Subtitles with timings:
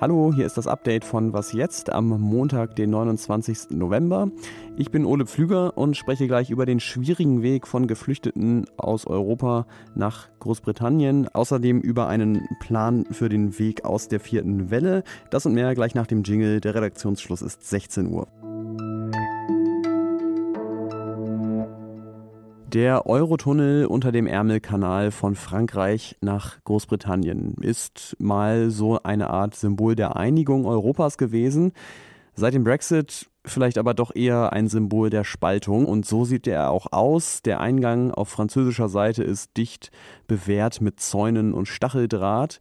[0.00, 3.70] Hallo, hier ist das Update von Was jetzt am Montag, den 29.
[3.70, 4.30] November.
[4.76, 9.66] Ich bin Ole Pflüger und spreche gleich über den schwierigen Weg von Geflüchteten aus Europa
[9.96, 11.28] nach Großbritannien.
[11.28, 15.02] Außerdem über einen Plan für den Weg aus der vierten Welle.
[15.30, 16.60] Das und mehr gleich nach dem Jingle.
[16.60, 18.28] Der Redaktionsschluss ist 16 Uhr.
[22.72, 29.94] Der Eurotunnel unter dem Ärmelkanal von Frankreich nach Großbritannien ist mal so eine Art Symbol
[29.94, 31.72] der Einigung Europas gewesen.
[32.34, 36.70] Seit dem Brexit vielleicht aber doch eher ein Symbol der Spaltung und so sieht er
[36.70, 37.42] auch aus.
[37.42, 39.90] Der Eingang auf französischer Seite ist dicht
[40.26, 42.58] bewehrt mit Zäunen und Stacheldraht.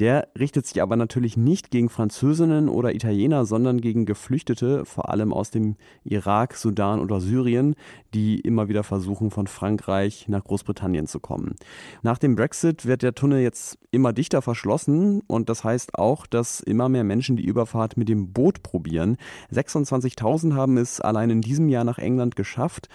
[0.00, 5.30] Der richtet sich aber natürlich nicht gegen Französinnen oder Italiener, sondern gegen Geflüchtete, vor allem
[5.30, 7.74] aus dem Irak, Sudan oder Syrien,
[8.14, 11.54] die immer wieder versuchen, von Frankreich nach Großbritannien zu kommen.
[12.00, 16.60] Nach dem Brexit wird der Tunnel jetzt immer dichter verschlossen und das heißt auch, dass
[16.60, 19.18] immer mehr Menschen die Überfahrt mit dem Boot probieren.
[19.52, 22.88] 26.000 haben es allein in diesem Jahr nach England geschafft.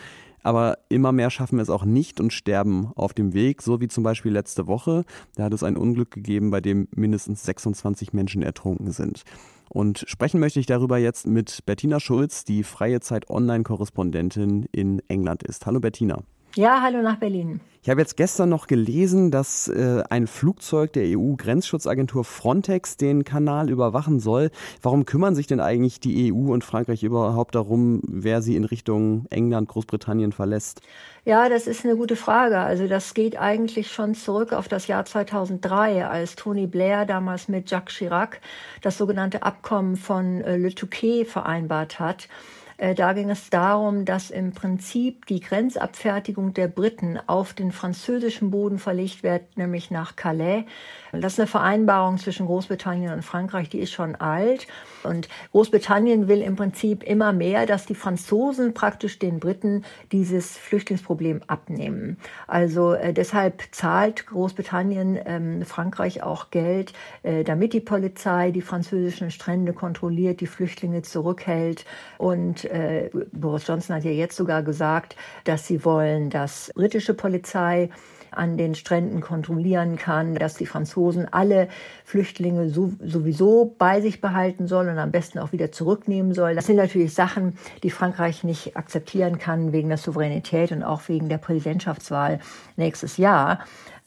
[0.45, 4.03] Aber immer mehr schaffen es auch nicht und sterben auf dem Weg, so wie zum
[4.03, 5.03] Beispiel letzte Woche.
[5.33, 9.23] Da hat es ein Unglück gegeben, bei dem mindestens 26 Menschen ertrunken sind.
[9.69, 15.41] Und sprechen möchte ich darüber jetzt mit Bettina Schulz, die Freie Zeit Online-Korrespondentin in England
[15.41, 15.65] ist.
[15.65, 16.21] Hallo Bettina.
[16.57, 17.59] Ja, hallo nach Berlin.
[17.83, 23.69] Ich habe jetzt gestern noch gelesen, dass äh, ein Flugzeug der EU-Grenzschutzagentur Frontex den Kanal
[23.69, 24.51] überwachen soll.
[24.81, 29.25] Warum kümmern sich denn eigentlich die EU und Frankreich überhaupt darum, wer sie in Richtung
[29.31, 30.81] England, Großbritannien verlässt?
[31.25, 32.57] Ja, das ist eine gute Frage.
[32.57, 37.69] Also das geht eigentlich schon zurück auf das Jahr 2003, als Tony Blair damals mit
[37.69, 38.39] Jacques Chirac
[38.81, 42.29] das sogenannte Abkommen von äh, Le Touquet vereinbart hat.
[42.77, 48.51] Äh, da ging es darum, dass im Prinzip die Grenzabfertigung der Briten auf den französischen
[48.51, 50.65] Boden verlegt wird, nämlich nach Calais.
[51.11, 54.67] Das ist eine Vereinbarung zwischen Großbritannien und Frankreich, die ist schon alt.
[55.03, 61.43] Und Großbritannien will im Prinzip immer mehr, dass die Franzosen praktisch den Briten dieses Flüchtlingsproblem
[61.47, 62.17] abnehmen.
[62.47, 69.31] Also äh, deshalb zahlt Großbritannien ähm, Frankreich auch Geld, äh, damit die Polizei die französischen
[69.31, 71.85] Strände kontrolliert, die Flüchtlinge zurückhält.
[72.17, 77.89] Und äh, Boris Johnson hat ja jetzt sogar gesagt, dass sie wollen, dass britische Polizei
[78.35, 81.67] an den Stränden kontrollieren kann, dass die Franzosen alle
[82.03, 86.55] Flüchtlinge so, sowieso bei sich behalten sollen und am besten auch wieder zurücknehmen sollen.
[86.55, 91.29] Das sind natürlich Sachen, die Frankreich nicht akzeptieren kann wegen der Souveränität und auch wegen
[91.29, 92.39] der Präsidentschaftswahl
[92.75, 93.59] nächstes Jahr.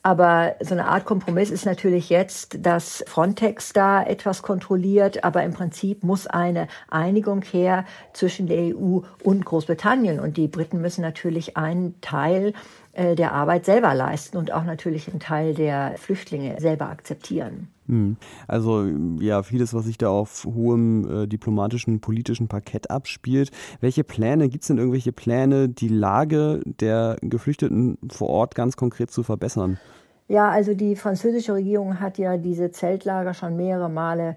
[0.03, 5.53] Aber so eine Art Kompromiss ist natürlich jetzt, dass Frontex da etwas kontrolliert, aber im
[5.53, 10.20] Prinzip muss eine Einigung her zwischen der EU und Großbritannien.
[10.20, 12.53] Und die Briten müssen natürlich einen Teil
[12.92, 17.69] äh, der Arbeit selber leisten und auch natürlich einen Teil der Flüchtlinge selber akzeptieren.
[17.88, 18.16] Hm.
[18.47, 18.84] Also
[19.19, 23.50] ja, vieles, was sich da auf hohem äh, diplomatischen, politischen Parkett abspielt.
[23.81, 29.10] Welche Pläne, gibt es denn irgendwelche Pläne, die Lage der Geflüchteten vor Ort ganz konkret
[29.10, 29.78] zu verbessern?
[30.28, 34.37] Ja, also die französische Regierung hat ja diese Zeltlager schon mehrere Male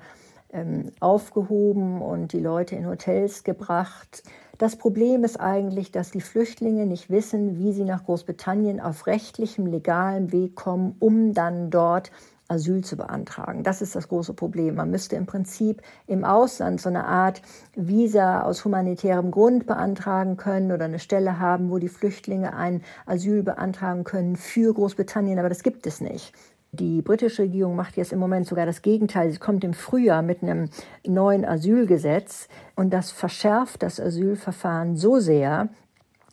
[0.53, 4.23] ähm, aufgehoben und die Leute in Hotels gebracht.
[4.57, 9.65] Das Problem ist eigentlich, dass die Flüchtlinge nicht wissen, wie sie nach Großbritannien auf rechtlichem,
[9.65, 12.11] legalem Weg kommen, um dann dort
[12.51, 13.63] Asyl zu beantragen.
[13.63, 14.75] Das ist das große Problem.
[14.75, 17.41] Man müsste im Prinzip im Ausland so eine Art
[17.75, 23.41] Visa aus humanitärem Grund beantragen können oder eine Stelle haben, wo die Flüchtlinge ein Asyl
[23.41, 26.33] beantragen können für Großbritannien, aber das gibt es nicht.
[26.73, 29.29] Die britische Regierung macht jetzt im Moment sogar das Gegenteil.
[29.31, 30.69] Sie kommt im Frühjahr mit einem
[31.05, 35.67] neuen Asylgesetz und das verschärft das Asylverfahren so sehr,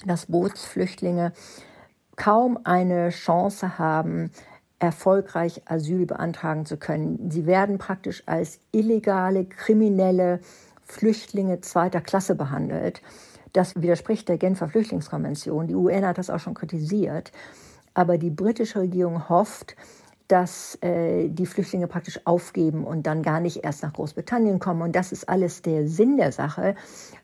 [0.07, 1.33] dass Bootsflüchtlinge
[2.15, 4.31] kaum eine Chance haben,
[4.79, 7.31] erfolgreich Asyl beantragen zu können.
[7.31, 10.41] Sie werden praktisch als illegale, kriminelle
[10.85, 13.03] Flüchtlinge zweiter Klasse behandelt.
[13.53, 15.67] Das widerspricht der Genfer Flüchtlingskonvention.
[15.67, 17.33] Die UN hat das auch schon kritisiert.
[17.95, 19.75] Aber die britische Regierung hofft,
[20.29, 24.83] dass äh, die Flüchtlinge praktisch aufgeben und dann gar nicht erst nach Großbritannien kommen.
[24.83, 26.75] Und das ist alles der Sinn der Sache,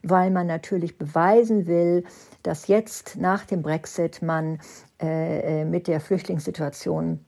[0.02, 2.04] weil man natürlich beweisen will,
[2.42, 4.58] dass jetzt nach dem Brexit man
[5.00, 7.20] äh, äh mit der Flüchtlingssituation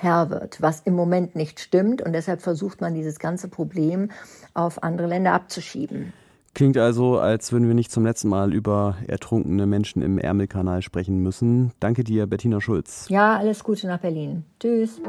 [0.00, 2.02] Herr wird, was im Moment nicht stimmt.
[2.02, 4.10] Und deshalb versucht man dieses ganze Problem
[4.54, 6.12] auf andere Länder abzuschieben.
[6.54, 11.18] Klingt also, als würden wir nicht zum letzten Mal über ertrunkene Menschen im Ärmelkanal sprechen
[11.18, 11.72] müssen.
[11.80, 13.06] Danke dir, Bettina Schulz.
[13.10, 14.44] Ja, alles Gute nach Berlin.
[14.58, 15.00] Tschüss.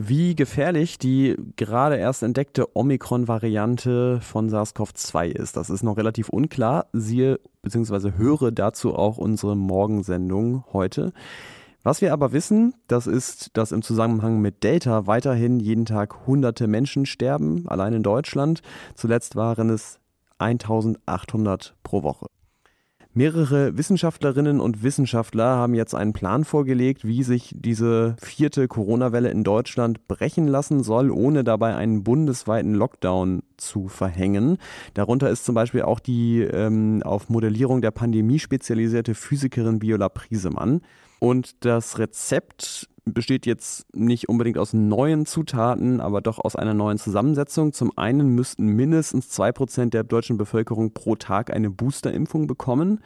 [0.00, 5.56] wie gefährlich die gerade erst entdeckte Omikron-Variante von SARS-CoV-2 ist.
[5.56, 6.86] Das ist noch relativ unklar.
[6.92, 8.12] Siehe bzw.
[8.16, 11.12] höre dazu auch unsere Morgensendung heute.
[11.88, 16.66] Was wir aber wissen, das ist, dass im Zusammenhang mit Delta weiterhin jeden Tag hunderte
[16.66, 18.60] Menschen sterben, allein in Deutschland.
[18.94, 19.98] Zuletzt waren es
[20.36, 22.26] 1800 pro Woche.
[23.18, 29.42] Mehrere Wissenschaftlerinnen und Wissenschaftler haben jetzt einen Plan vorgelegt, wie sich diese vierte Corona-Welle in
[29.42, 34.58] Deutschland brechen lassen soll, ohne dabei einen bundesweiten Lockdown zu verhängen.
[34.94, 40.82] Darunter ist zum Beispiel auch die ähm, auf Modellierung der Pandemie spezialisierte Physikerin Viola Priesemann.
[41.18, 46.98] Und das Rezept besteht jetzt nicht unbedingt aus neuen Zutaten, aber doch aus einer neuen
[46.98, 47.72] Zusammensetzung.
[47.72, 53.00] Zum einen müssten mindestens zwei Prozent der deutschen Bevölkerung pro Tag eine Boosterimpfung bekommen.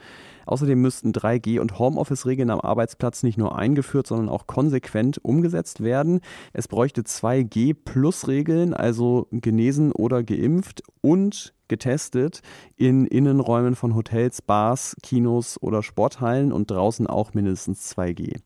[0.45, 6.19] Außerdem müssten 3G- und Homeoffice-Regeln am Arbeitsplatz nicht nur eingeführt, sondern auch konsequent umgesetzt werden.
[6.51, 12.41] Es bräuchte 2G-Plus-Regeln, also genesen oder geimpft und getestet
[12.75, 18.41] in Innenräumen von Hotels, Bars, Kinos oder Sporthallen und draußen auch mindestens 2G.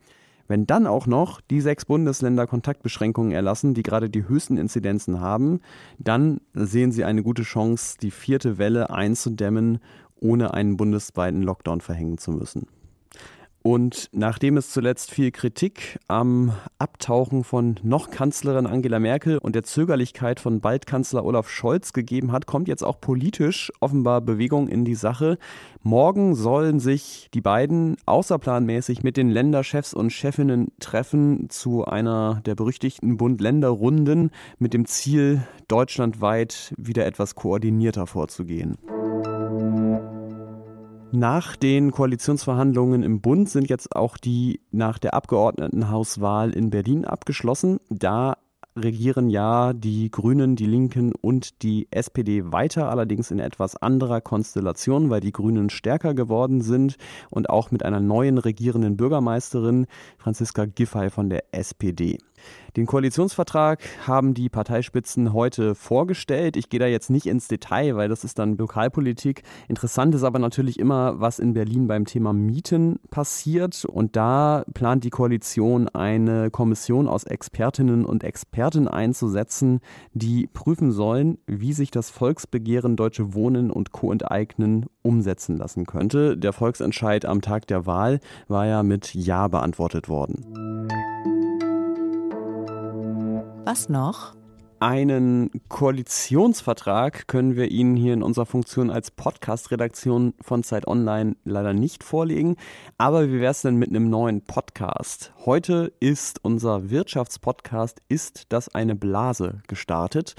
[0.48, 5.62] Wenn dann auch noch die sechs Bundesländer Kontaktbeschränkungen erlassen, die gerade die höchsten Inzidenzen haben,
[6.00, 9.80] dann sehen Sie eine gute Chance, die vierte Welle einzudämmen,
[10.20, 12.68] ohne einen bundesweiten Lockdown verhängen zu müssen.
[13.68, 19.64] Und nachdem es zuletzt viel Kritik am Abtauchen von noch Kanzlerin Angela Merkel und der
[19.64, 24.86] Zögerlichkeit von bald Kanzler Olaf Scholz gegeben hat, kommt jetzt auch politisch offenbar Bewegung in
[24.86, 25.38] die Sache.
[25.84, 32.56] Morgen sollen sich die beiden außerplanmäßig mit den Länderchefs und Chefinnen treffen zu einer der
[32.56, 38.78] berüchtigten Bund-Länder-Runden mit dem Ziel, deutschlandweit wieder etwas koordinierter vorzugehen.
[41.14, 47.80] Nach den Koalitionsverhandlungen im Bund sind jetzt auch die nach der Abgeordnetenhauswahl in Berlin abgeschlossen.
[47.90, 48.36] Da
[48.76, 55.10] regieren ja die Grünen, die Linken und die SPD weiter, allerdings in etwas anderer Konstellation,
[55.10, 56.98] weil die Grünen stärker geworden sind
[57.30, 59.88] und auch mit einer neuen regierenden Bürgermeisterin,
[60.18, 62.18] Franziska Giffey von der SPD.
[62.76, 66.58] Den Koalitionsvertrag haben die Parteispitzen heute vorgestellt.
[66.58, 69.44] Ich gehe da jetzt nicht ins Detail, weil das ist dann Lokalpolitik.
[69.68, 73.84] Interessant ist aber natürlich immer, was in Berlin beim Thema Mieten passiert.
[73.86, 79.80] Und da plant die Koalition eine Kommission aus Expertinnen und Experten einzusetzen,
[80.14, 86.38] die prüfen sollen, wie sich das Volksbegehren Deutsche Wohnen und Co-enteignen umsetzen lassen könnte.
[86.38, 90.77] Der Volksentscheid am Tag der Wahl war ja mit Ja beantwortet worden.
[93.68, 94.34] Was noch?
[94.80, 101.74] Einen Koalitionsvertrag können wir Ihnen hier in unserer Funktion als Podcast-Redaktion von Zeit Online leider
[101.74, 102.56] nicht vorlegen.
[102.98, 105.34] Aber wie wäre es denn mit einem neuen Podcast?
[105.46, 110.36] Heute ist unser Wirtschaftspodcast Ist das eine Blase gestartet.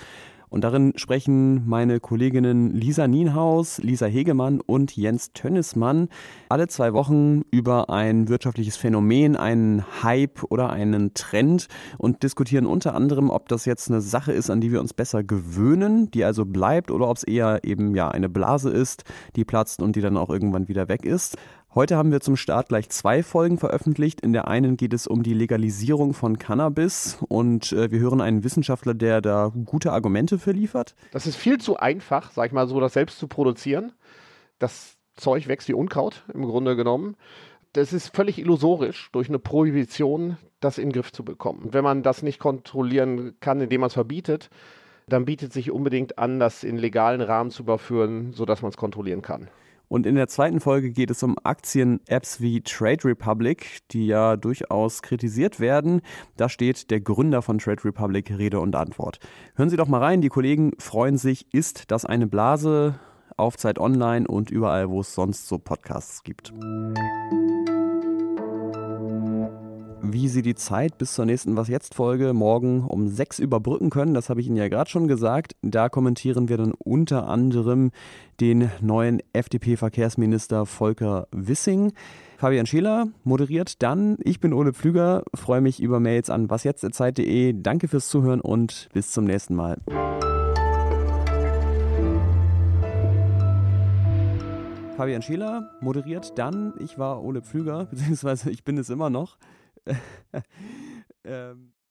[0.51, 6.09] Und darin sprechen meine Kolleginnen Lisa Nienhaus, Lisa Hegemann und Jens Tönnesmann
[6.49, 11.69] alle zwei Wochen über ein wirtschaftliches Phänomen, einen Hype oder einen Trend
[11.99, 15.23] und diskutieren unter anderem, ob das jetzt eine Sache ist, an die wir uns besser
[15.23, 19.05] gewöhnen, die also bleibt, oder ob es eher eben ja eine Blase ist,
[19.37, 21.37] die platzt und die dann auch irgendwann wieder weg ist.
[21.75, 24.23] Heute haben wir zum Start gleich zwei Folgen veröffentlicht.
[24.23, 28.43] In der einen geht es um die Legalisierung von Cannabis und äh, wir hören einen
[28.43, 30.95] Wissenschaftler, der da gute Argumente für liefert.
[31.13, 33.93] Das ist viel zu einfach, sag ich mal so, das selbst zu produzieren.
[34.59, 37.17] Das Zeug wächst wie Unkraut im Grunde genommen.
[37.75, 41.69] Das ist völlig illusorisch, durch eine Prohibition das in den Griff zu bekommen.
[41.73, 44.49] Wenn man das nicht kontrollieren kann, indem man es verbietet,
[45.07, 49.23] dann bietet sich unbedingt an, das in legalen Rahmen zu überführen, sodass man es kontrollieren
[49.23, 49.49] kann.
[49.89, 55.03] Und in der zweiten Folge geht es um Aktien-Apps wie Trade Republic, die ja durchaus
[55.03, 56.03] kritisiert werden.
[56.37, 59.19] Da steht der Gründer von Trade Republic Rede und Antwort.
[59.57, 61.53] Hören Sie doch mal rein, die Kollegen freuen sich.
[61.53, 63.01] Ist das eine Blase?
[63.37, 66.53] Auf Zeit Online und überall, wo es sonst so Podcasts gibt
[70.03, 74.15] wie Sie die Zeit bis zur nächsten Was jetzt Folge morgen um sechs überbrücken können.
[74.15, 75.57] Das habe ich Ihnen ja gerade schon gesagt.
[75.63, 77.91] Da kommentieren wir dann unter anderem
[78.41, 81.93] den neuen FDP-Verkehrsminister Volker Wissing.
[82.37, 84.17] Fabian Scheler moderiert dann.
[84.23, 87.55] Ich bin Ole Pflüger, freue mich über Mails an wasjetzt.zeit.de.
[87.57, 89.79] Danke fürs Zuhören und bis zum nächsten Mal.
[94.99, 96.75] Fabian Scheler moderiert dann.
[96.81, 99.37] Ich war Ole Pflüger, beziehungsweise ich bin es immer noch.
[101.25, 101.73] ähm